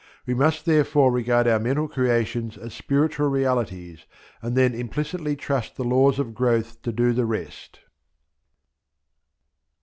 We 0.25 0.33
must 0.33 0.65
therefore 0.65 1.11
regard 1.11 1.47
our 1.47 1.59
mental 1.59 1.87
creations 1.87 2.57
as 2.57 2.73
spiritual 2.73 3.27
realities 3.29 4.07
and 4.41 4.57
then 4.57 4.73
implicitly 4.73 5.35
trust 5.35 5.75
the 5.75 5.83
Law 5.83 6.09
of 6.09 6.33
Growth 6.33 6.81
to 6.81 6.91
do 6.91 7.13
the 7.13 7.27
rest. 7.27 7.81